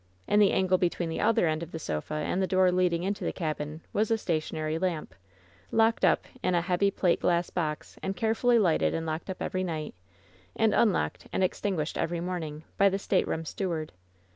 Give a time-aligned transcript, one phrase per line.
[0.27, 3.23] In the angle between the other end of the sofa and the door leading into
[3.23, 5.13] the cabin was a stationary lamp,
[5.69, 9.63] locked up in a heavy plate glass box, and carefully Ughted and locked up every
[9.63, 9.93] night,
[10.55, 13.91] and unlocked and extinguished every morning, by the stateroom steward.